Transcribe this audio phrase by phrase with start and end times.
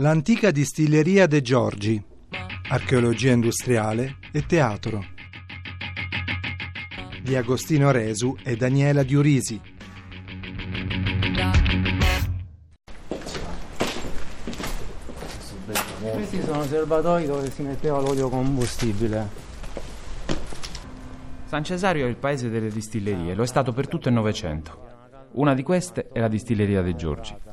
[0.00, 2.02] L'antica distilleria De Giorgi,
[2.70, 5.04] archeologia industriale e teatro.
[7.22, 9.60] Di Agostino Resu e Daniela Diurisi.
[16.14, 19.28] Questi sono serbatoi dove si metteva l'olio combustibile.
[21.44, 24.88] San Cesario è il paese delle distillerie, lo è stato per tutto il Novecento.
[25.32, 27.49] Una di queste è la distilleria dei Giorgi.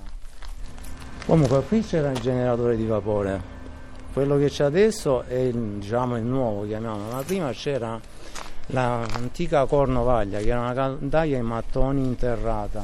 [1.27, 3.55] Comunque qui c'era il generatore di vapore.
[4.13, 7.11] Quello che c'è adesso è il, diciamo, il nuovo, chiamiamolo.
[7.13, 7.99] Ma prima c'era
[8.67, 12.81] l'antica cornovaglia, che era una caldaia in mattoni interrata.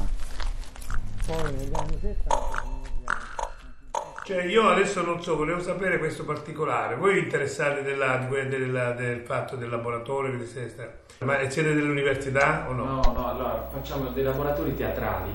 [1.26, 2.72] Poi negli anni 70
[4.26, 6.96] Cioè io adesso non so, volevo sapere questo particolare.
[6.96, 10.92] Voi vi interessate della- della- del fatto del laboratorio che siete stati-
[11.25, 12.84] Ma siete dell'università o no?
[12.86, 15.31] No, no, allora facciamo dei laboratori teatrali.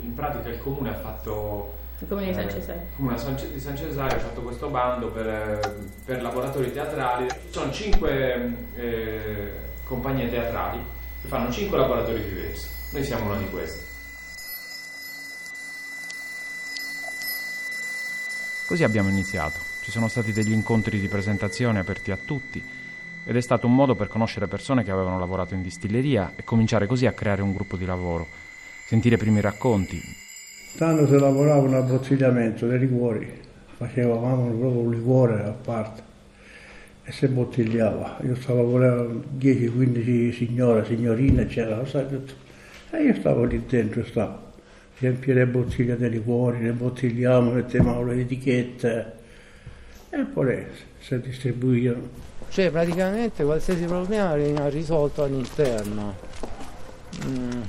[0.00, 1.80] In pratica il comune ha fatto.
[2.02, 2.82] Il comune di San eh, Cesario.
[2.82, 5.60] Il comune San di San Cesario ha fatto questo bando per, eh,
[6.04, 7.28] per laboratori teatrali.
[7.28, 9.52] Ci sono cinque eh,
[9.84, 10.82] compagnie teatrali
[11.20, 12.66] che fanno cinque laboratori diversi.
[12.90, 13.84] Noi siamo una di queste.
[18.66, 19.60] Così abbiamo iniziato.
[19.82, 22.62] Ci sono stati degli incontri di presentazione aperti a tutti
[23.24, 26.88] ed è stato un modo per conoscere persone che avevano lavorato in distilleria e cominciare
[26.88, 28.26] così a creare un gruppo di lavoro,
[28.86, 30.21] sentire i primi racconti.
[30.76, 33.30] Tanto si lavorava un abbottigliamento dei liquori,
[33.76, 36.02] facevamo proprio un liquore a parte
[37.04, 38.18] e si bottigliava.
[38.24, 42.32] Io stavo con 10-15 signore, signorine, tutto.
[42.90, 44.50] E io stavo lì dentro, stavo.
[44.98, 49.12] Riempire le bottiglie dei liquori, le bottigliamo, mettevamo le etichette
[50.10, 50.64] e poi
[51.00, 52.08] si distribuivano.
[52.48, 56.14] Cioè praticamente qualsiasi problema veniva risolto all'interno.
[57.26, 57.62] Mm.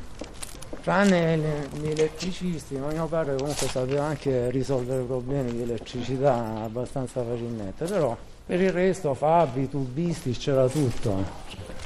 [0.84, 1.38] Tranne
[1.80, 8.18] gli elettricisti, ma mio padre comunque sapeva anche risolvere problemi di elettricità abbastanza facilmente, però
[8.46, 11.24] per il resto fabbi, tubisti, c'era tutto.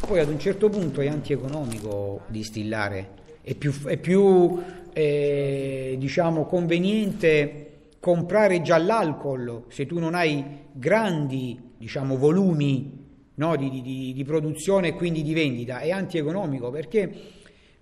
[0.08, 3.10] Poi ad un certo punto è antieconomico distillare,
[3.44, 4.64] è più, è più
[4.94, 13.70] eh, diciamo, conveniente comprare già l'alcol se tu non hai grandi diciamo, volumi no, di-
[13.84, 17.36] di- di produzione e quindi di vendita, è antieconomico perché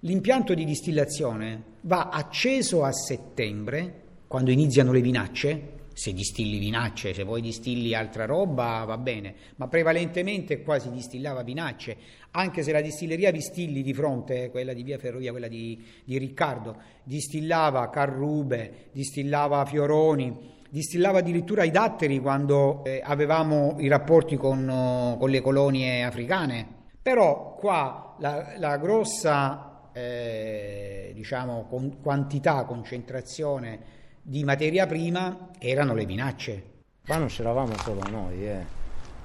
[0.05, 7.23] l'impianto di distillazione va acceso a settembre, quando iniziano le vinacce, se distilli vinacce, se
[7.23, 11.97] poi distilli altra roba va bene, ma prevalentemente qua si distillava vinacce,
[12.31, 16.75] anche se la distilleria Vistilli di fronte, quella di via Ferrovia, quella di, di Riccardo,
[17.03, 25.29] distillava Carrube, distillava Fioroni, distillava addirittura i datteri quando eh, avevamo i rapporti con, con
[25.29, 26.67] le colonie africane.
[27.01, 33.79] Però qua la, la grossa eh, diciamo, con- quantità, concentrazione
[34.21, 36.63] di materia prima erano le vinacce.
[37.05, 38.65] Qua non c'eravamo solo noi, eh.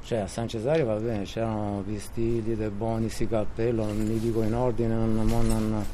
[0.03, 4.55] Cioè a San Cesario va bene, c'erano Pistilli, De Bonis, Cappello, non li dico in
[4.55, 5.85] ordine, non- non-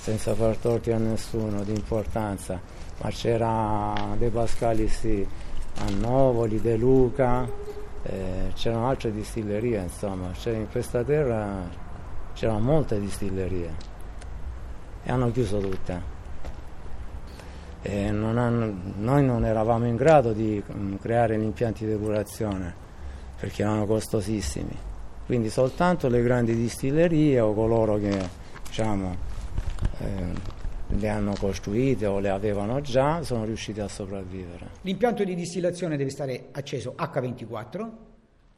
[0.00, 2.58] senza far torti a nessuno di importanza,
[3.02, 5.26] ma c'era De Pascali sì,
[5.78, 7.46] a Novoli, De Luca,
[8.02, 11.68] eh, c'erano altre distillerie insomma, cioè, in questa terra
[12.32, 13.94] c'erano molte distillerie
[15.06, 16.14] e hanno chiuso tutte.
[17.88, 22.74] Non hanno- noi non eravamo in grado di mm, creare gli impianti di depurazione
[23.38, 24.76] perché erano costosissimi.
[25.24, 28.28] Quindi soltanto le grandi distillerie o coloro che
[28.66, 29.14] diciamo,
[29.98, 30.54] eh,
[30.88, 34.70] le hanno costruite o le avevano già sono riusciti a sopravvivere.
[34.80, 37.88] L'impianto di distillazione deve stare acceso H24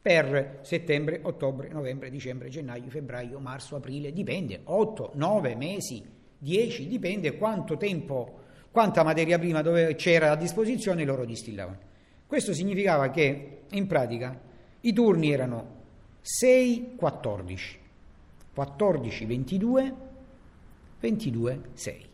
[0.01, 6.03] per settembre, ottobre, novembre, dicembre, gennaio, febbraio, marzo, aprile, dipende, 8, 9 mesi,
[6.39, 8.39] 10, dipende quanto tempo,
[8.71, 9.61] quanta materia prima
[9.95, 11.77] c'era a disposizione loro distillavano.
[12.25, 14.39] Questo significava che in pratica
[14.81, 15.77] i turni erano
[16.21, 17.79] 6, 14,
[18.53, 19.93] 14, 22,
[20.99, 22.05] 22, 6.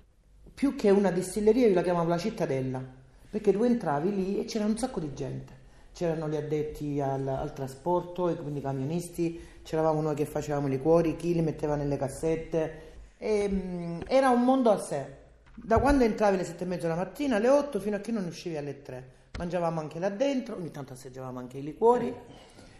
[0.53, 2.83] Più che una distilleria io la chiamavo la cittadella,
[3.29, 5.63] perché tu entravi lì e c'era un sacco di gente.
[5.91, 11.15] C'erano gli addetti al, al trasporto, quindi i camionisti, c'eravamo noi che facevamo i liquori,
[11.15, 12.94] chi li metteva nelle cassette.
[13.17, 15.23] E, mm, era un mondo a sé.
[15.55, 18.25] Da quando entravi alle sette e mezza la mattina alle 8 fino a che non
[18.25, 19.13] uscivi alle 3.
[19.37, 22.13] mangiavamo anche là dentro, ogni tanto assaggiavamo anche i liquori.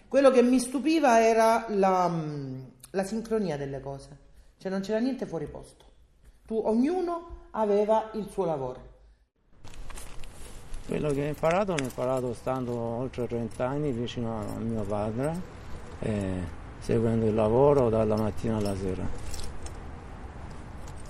[0.08, 2.62] Quello che mi stupiva era la, mm,
[2.92, 4.18] la sincronia delle cose,
[4.58, 5.86] cioè non c'era niente fuori posto.
[6.46, 8.94] Tu, ognuno aveva il suo lavoro.
[10.88, 15.42] Quello che ho imparato l'ho imparato stando oltre 30 anni vicino a mio padre,
[16.00, 16.34] e
[16.80, 19.35] seguendo il lavoro dalla mattina alla sera.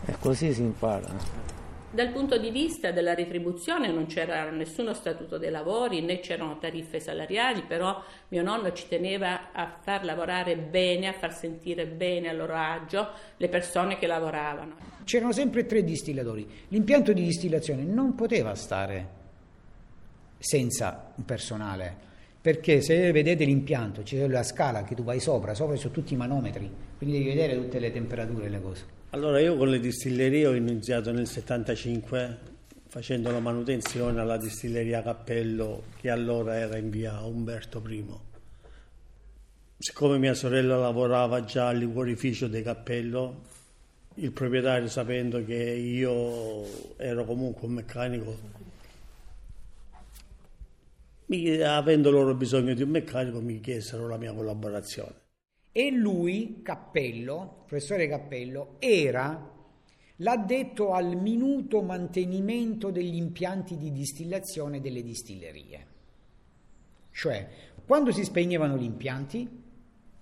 [0.06, 1.54] E così si impara.
[1.96, 7.00] Dal punto di vista della retribuzione non c'era nessuno statuto dei lavori né c'erano tariffe
[7.00, 12.34] salariali, però mio nonno ci teneva a far lavorare bene, a far sentire bene a
[12.34, 13.07] loro agio
[13.38, 14.75] le persone che lavoravano.
[15.06, 16.46] C'erano sempre tre distillatori.
[16.68, 19.07] L'impianto di distillazione non poteva stare
[20.38, 21.96] senza un personale,
[22.42, 26.13] perché se vedete l'impianto, c'è la scala che tu vai sopra, sopra ci sono tutti
[26.13, 28.94] i manometri, quindi devi vedere tutte le temperature e le cose.
[29.12, 32.54] Allora io con le distillerie ho iniziato nel 75
[32.88, 38.06] facendo la manutenzione alla distilleria Cappello che allora era in via Umberto I.
[39.78, 43.42] Siccome mia sorella lavorava già al liquorificio di Cappello,
[44.16, 48.40] il proprietario sapendo che io ero comunque un meccanico,
[51.66, 55.24] avendo loro bisogno di un meccanico mi chiesero la mia collaborazione.
[55.77, 59.51] E lui, Cappello, professore Cappello, era
[60.19, 65.88] l'addetto al minuto mantenimento degli impianti di distillazione delle distillerie.
[67.12, 67.50] Cioè,
[67.86, 69.50] quando si spegnevano gli impianti,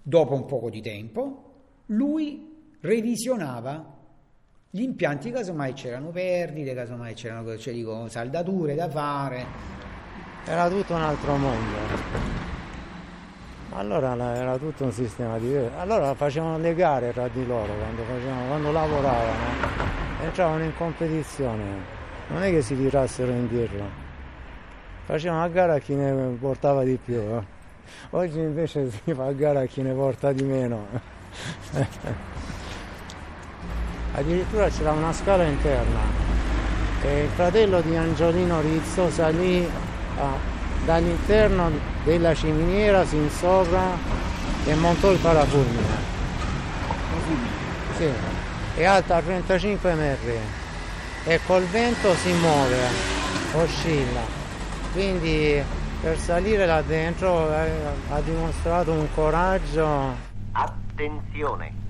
[0.01, 1.51] dopo un poco di tempo,
[1.87, 3.95] lui revisionava
[4.71, 9.45] gli impianti, casomai c'erano perdite, casomai c'erano cioè, dico, saldature da fare.
[10.47, 12.52] Era tutto un altro mondo.
[13.75, 15.79] Allora era tutto un sistema diverso.
[15.79, 19.31] Allora facevano le gare tra di loro quando, facevano, quando lavoravano,
[20.21, 21.63] entravano in competizione.
[22.27, 23.83] Non è che si tirassero indietro.
[25.05, 27.15] Facevano a gara a chi ne portava di più.
[27.15, 27.41] eh.
[28.11, 30.85] Oggi invece si fa a gara a chi ne porta di meno.
[34.15, 35.99] Addirittura c'era una scala interna
[37.01, 39.67] e il fratello di Angiolino Rizzo salì
[40.19, 40.37] a-
[40.85, 41.71] dall'interno
[42.03, 43.97] della ciminiera sin sopra
[44.65, 46.11] e montò il parafulmine.
[47.97, 48.09] Sì,
[48.75, 50.37] è alta 35 metri
[51.25, 52.77] e col vento si muove,
[53.53, 54.21] oscilla.
[54.91, 55.61] Quindi
[56.01, 57.71] per salire là dentro eh,
[58.09, 61.82] ha dimostrato un coraggio Attenzione!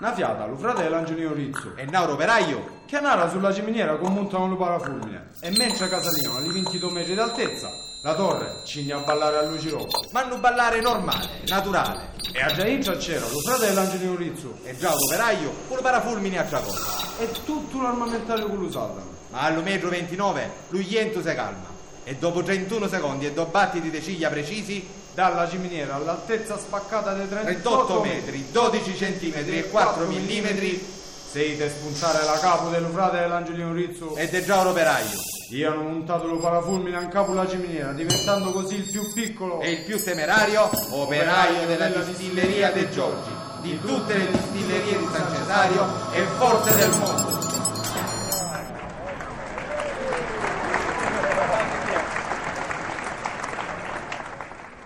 [0.00, 1.72] Una fiata, lo fratello Angelino Rizzo.
[1.76, 2.82] E Nauro Operaio?
[2.84, 5.28] Che nara sulla ciminiera con montano lo parafulmine.
[5.38, 7.68] E mentre Casalino di 22 metri d'altezza,
[8.02, 10.08] la torre ci a ballare a luci rosse.
[10.10, 12.10] Ma non ballare normale, naturale.
[12.32, 14.58] E a già intra c'era lo fratello Angelino Rizzo.
[14.64, 16.76] E già l'operaio con lo parafulmine a Giacomo.
[17.20, 19.12] E tutto l'armamentario che lo usavano.
[19.30, 21.72] Ma allo metro 29 lui si calma.
[22.02, 27.28] E dopo 31 secondi e due battiti di ciglia precisi, Dalla ciminiera all'altezza spaccata dei
[27.28, 30.84] 38, 38 metri, 12 centimetri e 4 millimetri,
[31.30, 34.16] Seite spuntare la capo del fratello Angelino Rizzo.
[34.16, 35.06] ed è già un operaio.
[35.50, 39.60] Io hanno montato lo parafulmine a capo la ciminiera, diventando così il più piccolo.
[39.60, 43.30] E il più temerario, operaio della distilleria De Giorgi,
[43.62, 47.23] di tutte le distillerie di San Cesario e forse del mondo.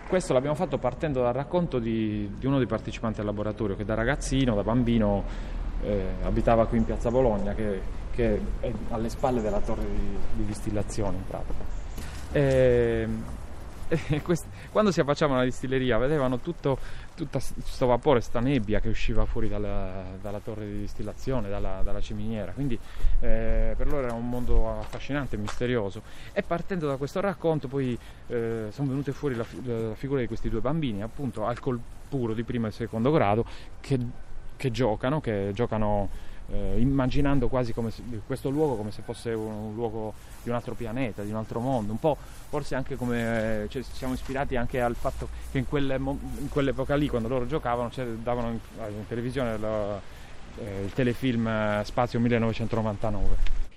[0.09, 3.93] Questo l'abbiamo fatto partendo dal racconto di, di uno dei partecipanti al laboratorio che da
[3.93, 5.23] ragazzino, da bambino,
[5.83, 7.79] eh, abitava qui in piazza Bologna, che,
[8.11, 11.63] che è alle spalle della torre di, di distillazione in pratica.
[12.33, 13.38] E, e quest-
[14.71, 16.79] quando si affacciavano alla distilleria vedevano tutto
[17.31, 22.53] questo vapore, questa nebbia che usciva fuori dalla, dalla torre di distillazione, dalla, dalla ciminiera,
[22.53, 22.79] quindi
[23.21, 26.03] eh, per loro era un mondo affascinante misterioso.
[26.33, 30.49] E partendo da questo racconto poi eh, sono venute fuori la, la figura di questi
[30.49, 33.45] due bambini, appunto alcol puro di primo e secondo grado,
[33.81, 33.99] che,
[34.57, 36.09] che giocano, che giocano
[36.51, 40.75] eh, immaginando quasi se- questo luogo come se fosse un, un luogo di un altro
[40.75, 42.17] pianeta, di un altro mondo, un po'
[42.49, 46.95] forse anche come eh, cioè, siamo ispirati anche al fatto che in, quelle in quell'epoca
[46.97, 48.59] lì, quando loro giocavano, c'è- davano in,
[48.97, 50.01] in televisione la-
[50.61, 53.68] eh, il telefilm eh, Spazio 1999.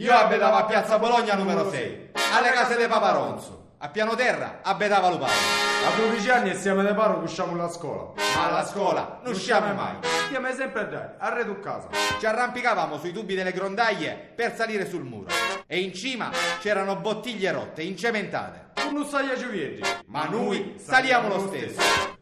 [0.00, 3.72] Io abitavo a Piazza Bologna numero 6, alle case di Paparonzo.
[3.80, 5.30] A piano terra abitava Luparo.
[5.30, 8.14] A 12 anni e siamo da paro che usciamo alla scuola.
[8.34, 9.96] Ma alla scuola non usciamo mai.
[10.24, 11.88] Stiamo sempre a dare, a re tu casa.
[12.18, 15.28] Ci arrampicavamo sui tubi delle grondaglie per salire sul muro.
[15.66, 16.30] E in cima
[16.60, 18.70] c'erano bottiglie rotte, incementate.
[18.90, 19.82] Non sai a Giuvietti.
[20.06, 21.78] Ma noi saliamo lo stesso.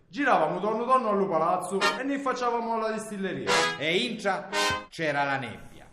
[0.09, 3.53] Giravamo torno torno al palazzo e ne facevamo alla distilleria.
[3.79, 4.49] E incia
[4.91, 5.87] c'era la nebbia.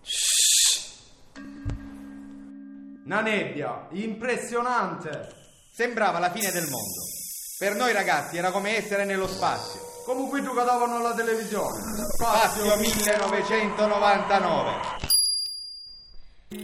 [3.05, 5.29] Una nebbia impressionante.
[5.71, 7.03] Sembrava la fine del mondo.
[7.59, 9.79] Per noi ragazzi era come essere nello spazio.
[10.05, 11.79] Come qui giocavano alla televisione.
[12.15, 14.71] Spazio 1999.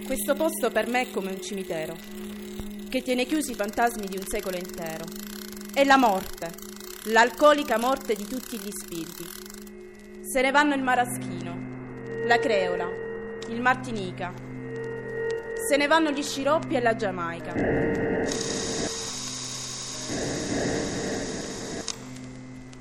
[0.03, 1.95] Questo posto per me è come un cimitero,
[2.89, 5.05] che tiene chiusi i fantasmi di un secolo intero.
[5.71, 6.55] È la morte,
[7.05, 9.29] l'alcolica morte di tutti gli spiriti.
[10.27, 12.87] Se ne vanno il maraschino, la creola,
[13.47, 14.49] il martinica.
[15.71, 17.53] Se ne vanno gli sciroppi e la giamaica.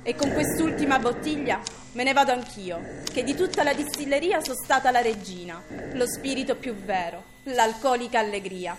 [0.03, 1.61] E con quest'ultima bottiglia
[1.93, 2.81] me ne vado anch'io,
[3.13, 8.75] che di tutta la distilleria sono stata la regina, lo spirito più vero, l'alcolica allegria.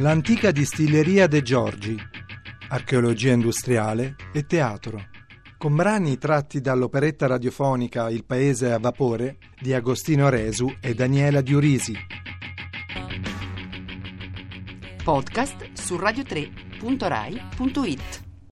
[0.00, 1.94] L'antica distilleria De Giorgi,
[2.68, 5.08] archeologia industriale e teatro,
[5.58, 11.94] con brani tratti dall'operetta radiofonica Il paese a vapore di Agostino Resu e Daniela Diurisi.
[15.04, 18.29] Podcast su radio3.rai.it